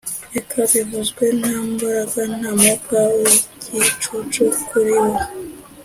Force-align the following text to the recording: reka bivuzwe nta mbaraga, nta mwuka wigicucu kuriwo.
reka 0.33 0.59
bivuzwe 0.71 1.25
nta 1.39 1.55
mbaraga, 1.71 2.21
nta 2.37 2.49
mwuka 2.59 2.99
wigicucu 3.71 4.43
kuriwo. 4.67 5.17